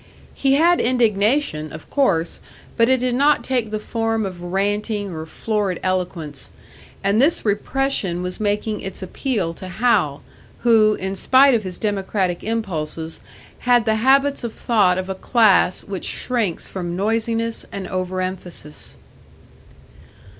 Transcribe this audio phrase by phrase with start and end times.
[0.33, 2.39] He had indignation, of course,
[2.75, 6.49] but it did not take the form of ranting or florid eloquence;
[7.03, 10.23] and this repression was making its appeal to Hal,
[10.61, 13.21] who, in spite of his democratic impulses,
[13.59, 18.97] had the habits of thought of a class which shrinks from noisiness and over emphasis.